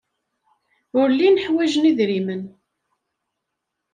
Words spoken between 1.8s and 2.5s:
idrimen.